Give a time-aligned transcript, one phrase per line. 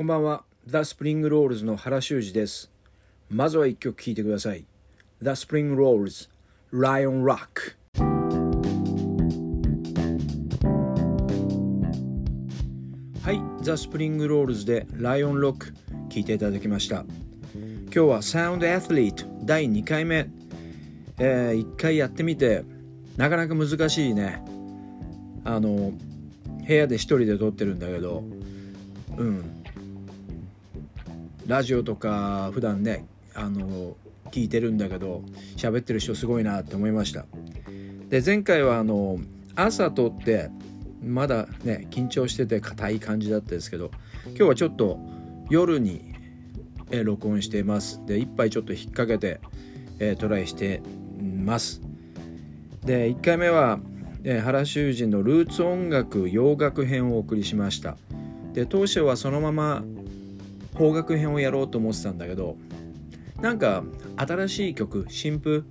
[0.00, 0.44] こんばんは。
[0.66, 2.70] The Spring Rolls の原修二です。
[3.28, 4.64] まずは一曲聴いてください。
[5.20, 6.30] The Spring Rolls
[6.72, 7.76] Lion Rock
[13.22, 13.62] はい。
[13.62, 15.74] The Spring Rolls で Lion Rock
[16.08, 17.04] 聴いていただきました。
[17.54, 20.30] 今日は Sound Athlete 第2回目、
[21.18, 22.64] えー、1回やってみて
[23.18, 24.42] なかなか難しいね。
[25.44, 25.92] あの
[26.66, 28.24] 部屋で一人で撮ってるんだけど。
[29.18, 29.59] うん。
[31.46, 33.96] ラジオとか普段ねあの
[34.30, 35.22] 聞いてるんだけど
[35.56, 37.26] 喋ってる人すごいなって思いました。
[38.08, 39.18] で前回はあの
[39.54, 40.50] 朝撮って
[41.02, 43.90] まだね緊張してて硬い感じだったですけど
[44.26, 44.98] 今日はちょっと
[45.48, 46.10] 夜に
[46.90, 48.04] え録音しています。
[48.06, 49.40] で一杯ちょっと引っ掛けて、
[49.98, 50.82] えトライして
[51.22, 51.80] ます。
[52.84, 53.78] で1回目は、
[54.24, 57.96] え原修二のルーツ音楽洋楽編をお送りしました。
[58.52, 59.84] で当初はそのまま
[60.80, 62.56] 邦楽編をやろうと思ってたんだけど
[63.42, 63.84] なんか
[64.16, 65.66] 新しい曲新譜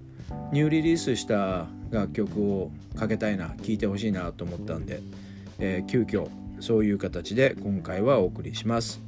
[0.51, 5.01] ニューリリースした楽曲をかけたいな聴いてほしいなと思ったんで、
[5.57, 9.01] えー、急遽そういう形で今回はお送りします。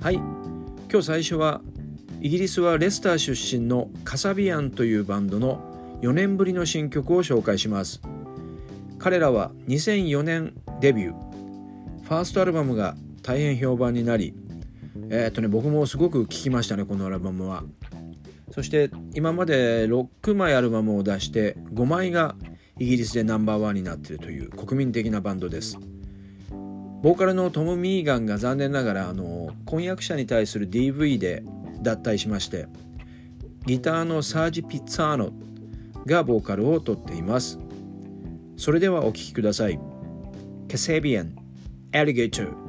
[0.00, 0.14] はい
[0.90, 1.60] 今日最初は
[2.20, 5.67] イギリスはレスター出身のカサビアンというバンドの
[6.02, 8.00] 4年ぶりの新曲を紹介します。
[8.98, 12.02] 彼らは2004年デビュー。
[12.02, 14.34] ファーストアルバムが大変評判になり
[15.10, 17.64] えー、っとね僕もすごく聴きましたねこのアルバムは。
[18.50, 22.34] そして今まで6枚アルバムを出して5枚が
[22.78, 25.78] イギリスでナンバーワンになっているという国民的なバンドです。
[27.02, 31.44] ボーカルのトム・ミーガンが残念ながらあの婚約者に対する DV で
[31.80, 32.66] 脱退しまして
[33.66, 35.30] ギターのサージ・ピッツァーノ
[36.08, 37.60] がボーカルをとっています。
[38.56, 39.78] それではお聴きください。
[40.66, 41.36] ケセビアン・
[41.92, 42.68] アリゲーター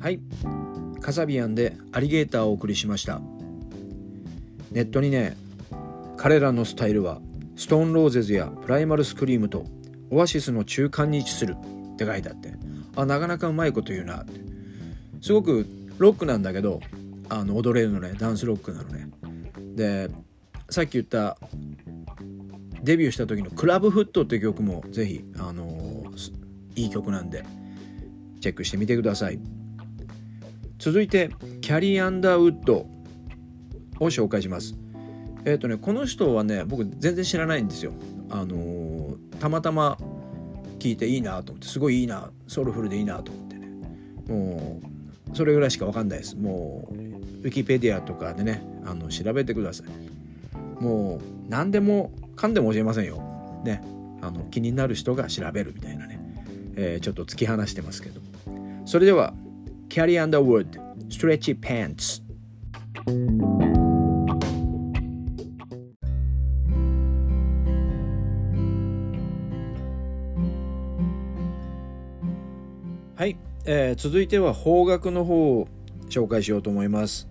[0.00, 0.20] はい。
[1.00, 3.20] カサビアンでアリゲーターをお送りしました。
[4.70, 5.36] ネットにね
[6.16, 7.20] 彼らのスタイルは
[7.56, 9.64] ストーンローゼズやプライマルスクリームと
[10.10, 12.52] オアシスの中間に位置するって書いてあって
[12.96, 14.43] あなかなかうまいこと言うなって。
[15.24, 16.80] すごくロックなんだけど
[17.30, 18.12] あの踊れるのね。
[18.18, 19.08] ダンスロックなのね。
[19.74, 20.10] で
[20.68, 21.38] さっき言った
[22.82, 26.04] デビューした時の「クラブフット」って曲もぜひあの
[26.76, 27.42] いい曲なんで
[28.42, 29.38] チェックしてみてください。
[30.78, 31.30] 続いて
[31.62, 32.86] キャリー・アンダーウッド
[34.00, 34.74] を紹介します。
[35.46, 37.94] えっ、ー、とねこの人はね僕全然知らないんですよ。
[38.28, 39.96] あのたまたま
[40.78, 43.68] 聞いていいなと思ってすごいいいなソウルフルでいいなと思ってね。
[44.28, 44.93] もう
[45.34, 46.36] それぐらいしか分かんないです。
[46.36, 50.82] もうウィキペディアとかでねあの調べてください。
[50.82, 53.20] もう何でもかんでも教えませんよ。
[53.64, 53.82] ね。
[54.22, 56.18] あの気になる人が調べるみたいなね、
[56.76, 58.20] えー、ちょっと突き放してますけど。
[58.86, 59.34] それでは
[59.88, 60.80] キャリーアンダーウッド
[61.10, 62.22] ストレッチパンツ
[73.16, 73.36] はい。
[73.66, 75.68] えー、続いては方角の方を
[76.10, 77.28] 紹介しようと思います。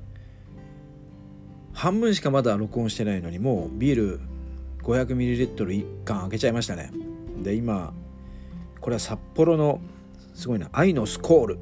[1.74, 4.20] 半分しかまだ録音してないのにもうビール
[4.82, 6.92] 500ml1 缶開けちゃいましたね。
[7.44, 7.94] で今
[8.82, 9.80] これは札幌の
[10.34, 11.60] すごいな愛のスコール。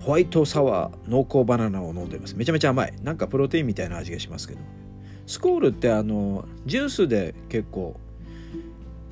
[0.00, 2.36] ホワイトサワー濃厚バナナを飲んでます。
[2.36, 2.94] めちゃめちゃ甘い。
[3.02, 4.60] なんかプロテインみたいな味がしますけど。
[5.26, 7.98] スコールってあのジュースで結構、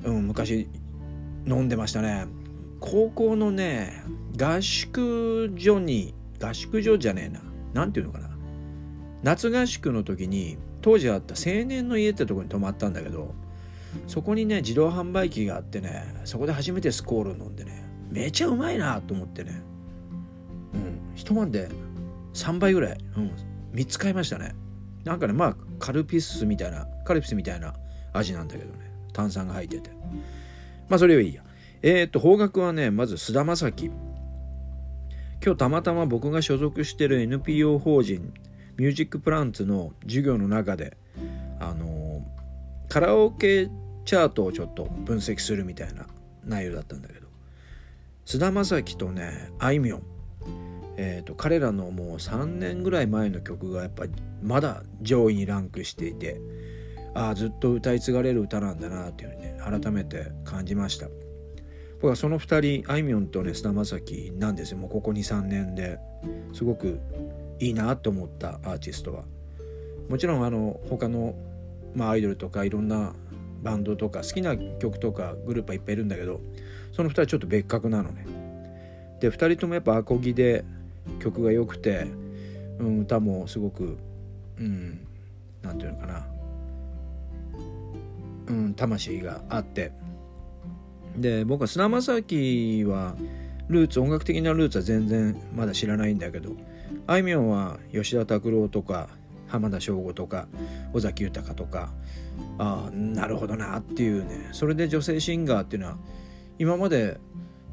[0.03, 0.69] うん、昔
[1.47, 2.42] 飲んでましたね。
[2.85, 4.03] 高校のね
[4.37, 7.39] 合宿所に合宿所じゃねえな。
[7.73, 8.29] 何ていうのかな。
[9.23, 13.33] 夏合宿の時に当時あった青年の家ってとこに泊まったんだけど
[14.05, 19.61] そこにね自動販売機があってねそこで初めてスコール飲んでねめちゃうまいなと思ってね。
[20.73, 21.15] うん。
[21.15, 21.69] 一晩で
[22.33, 23.31] 3倍ぐらい、うん、
[23.73, 24.55] 3つ買いましたね。
[25.05, 27.73] なんかねまあカルピスみたいなカルピスみたいな
[28.11, 28.91] 味なんだけどね。
[29.13, 29.89] 炭酸が入ってて。
[30.89, 31.43] まあそれはいいや。
[31.83, 33.91] えっ、と方角はねまず菅田将暉。
[35.45, 38.33] 今日たまたま僕が所属してる NPO 法人
[38.77, 40.95] ミュージックプランツの授業の中で
[41.59, 42.25] あの
[42.87, 43.69] カラオケ
[44.05, 46.07] チャートをちょっと分析するみたいな
[46.45, 47.27] 内容だったんだけど
[48.23, 50.03] 菅田将暉とねあいみょん。
[50.95, 54.05] えーと、彼らのもう3年ぐらい前の曲がやっぱ
[54.43, 56.39] まだ上位にランクしていて
[57.15, 61.07] ああずっと歌い継がれる歌なんだなっていうふうにね改めて感じました。
[62.03, 64.77] 僕はその2人あいみょんとね菅田将暉なんですよ。
[64.77, 65.99] もうここ23年で。
[66.51, 66.99] すごく
[67.59, 69.23] いいなと思ったアーティストは。
[70.09, 71.33] もちろんあの他の、
[71.95, 73.13] まあ、アイドルとかいろんな
[73.61, 76.41] バンドとか好きな曲とかグループはいっぱいいるんだけど
[76.91, 78.25] その2人はちょっと別格なのね。
[79.21, 80.65] で2人ともやっぱアコギで
[81.21, 82.07] 曲が良くて、
[82.79, 83.97] うん、歌もすごく
[84.59, 85.07] うん
[85.61, 86.27] 何て言うのかな。
[88.47, 90.02] うん魂があって。
[91.17, 93.15] で僕は菅田将暉は
[93.67, 96.51] ルーツ音楽的なルーツは全然まだ知らないんだけど
[97.07, 99.09] あいみょんは吉田拓郎とか
[99.47, 100.47] 浜田省吾とか
[100.93, 101.93] 尾崎豊とか
[102.57, 105.97] ああなるほどなっていうねそれで女性シンガーっていうのは
[106.59, 107.19] 今まで、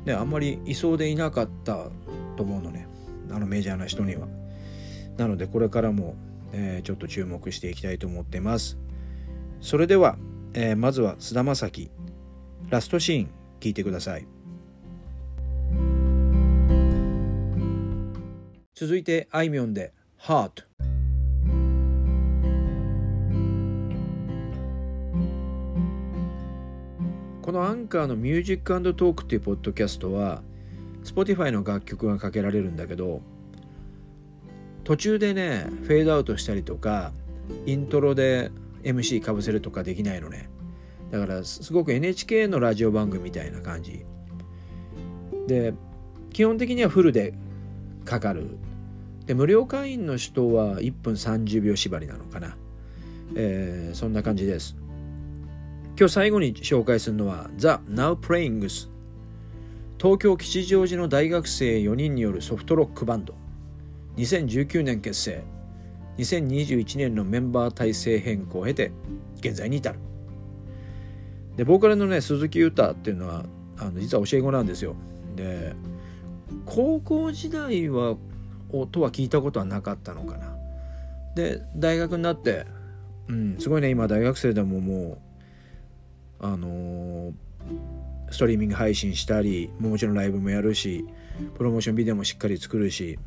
[0.04, 1.90] ね、あんまりいそうでいなかった
[2.36, 2.86] と思うのね
[3.30, 4.26] あのメジャーな人には。
[5.16, 6.16] なのでこれからも、
[6.52, 8.78] えー、ちょっと注目していきたいと思ってます。
[9.60, 10.16] それでは、
[10.54, 11.90] えー、まずは菅田将暉
[12.68, 13.30] ラストシーン
[13.60, 14.26] 聞いてください。
[18.74, 20.64] 続いてあいみょんで「Heart」
[27.42, 30.42] このアンカーのミュージックトークっていうポッドキャストは
[31.04, 33.22] Spotify の楽曲がかけられるんだけど
[34.84, 37.12] 途中でねフェードアウトしたりとか
[37.66, 38.50] イントロで
[38.82, 40.49] MC かぶせるとかできないのね
[41.10, 44.04] だからすごく NHK のラジオ番組みたいな感じ。
[45.46, 45.74] で
[46.32, 47.34] 基本的にはフルで
[48.04, 48.46] かかる。
[49.26, 52.56] で無料会員の人は1分30秒縛りなのかな、
[53.36, 54.76] えー、そんな感じです。
[55.98, 58.88] 今日最後に紹介するのは The Now Playings
[60.00, 63.34] 東京吉祥寺の大学生4人によるソフトロックバンド。
[64.16, 65.42] 2019年結成。
[66.16, 68.92] 2021年のメンバー体制変更を経て
[69.40, 69.98] 現在に至る。
[71.60, 73.44] でボーカルのね鈴木優太っていうのは
[73.76, 74.96] あの実は教え子なんですよ。
[75.36, 75.74] で
[76.64, 78.16] 高校時代は
[78.72, 80.56] 音は聞いたことはなかったのかな。
[81.36, 82.64] で大学になって
[83.28, 85.18] うんすごいね今大学生でもも
[86.40, 87.32] うあのー、
[88.30, 91.04] ストリーミング配信したりもちろんライブもやるし
[91.58, 93.18] プロモーションビデオもしっかり作るし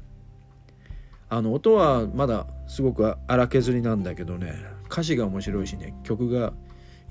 [1.30, 4.56] あの音はまだすごく荒削りなんだけどね
[4.90, 6.54] 歌詞が面白いしね曲が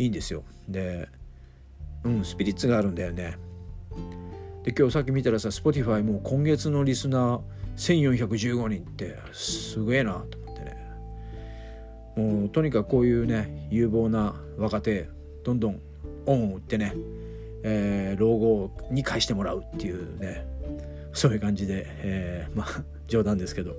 [0.03, 0.43] いいんですよ。
[0.69, 1.09] で
[2.05, 3.39] うんスピリッツがあるんだよね。
[4.65, 10.77] で今日さっき見たらさ Spotify も今月のリスナー1415人ってすげえなと思ってね。
[12.17, 15.09] もうとにかくこういうね有望な若手
[15.45, 15.81] どんどん
[16.27, 16.95] オンを打ってね、
[17.63, 20.45] えー、老後に返してもらうっていうね
[21.13, 23.77] そういう感じで、えー、まあ冗談ですけど。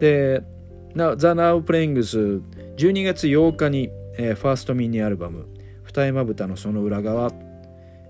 [0.00, 0.42] で
[0.92, 2.42] 「The Now Playings」
[2.76, 5.46] 12月8日に、えー、ファーストミニアルバム
[5.84, 7.32] 「二重まぶたのその裏側」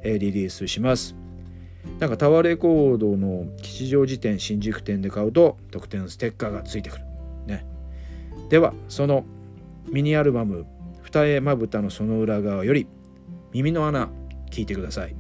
[0.03, 1.15] えー、リリースします。
[1.99, 7.05] なんかタワーレコードの吉祥寺店新宿店で買うと特典ステッカーがついてくる。
[7.47, 7.67] ね。
[8.49, 9.25] ではその
[9.91, 10.67] ミニアルバム
[11.03, 12.87] 「二重まぶたのその裏側」より
[13.53, 14.11] 「耳の穴
[14.51, 15.15] 聞いてください。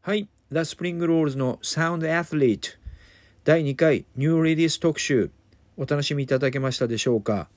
[0.00, 0.28] はい。
[0.50, 2.78] The Spring Rolls の Sound Athlete
[3.44, 5.30] 第2回ニューレディス特集
[5.78, 7.48] お楽しみいただけましたでしょうか？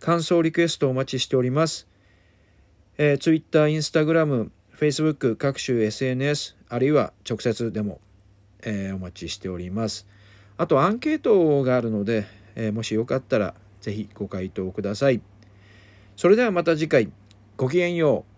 [0.00, 1.88] 感想リクエストお待ちしております、
[2.98, 8.00] えー、Twitter、Instagram、Facebook 各種 SNS あるいは直接でも、
[8.62, 10.06] えー、お待ちしております
[10.56, 15.20] あとアンケートがあるので、えー、もしよかったらぜひご回答ください。
[16.16, 17.10] それではまた次回
[17.56, 18.32] ごきげんよう。